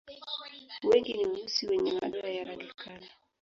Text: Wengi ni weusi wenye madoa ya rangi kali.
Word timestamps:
Wengi 0.83 1.13
ni 1.13 1.25
weusi 1.27 1.67
wenye 1.67 1.91
madoa 2.01 2.29
ya 2.29 2.43
rangi 2.43 2.67
kali. 2.75 3.09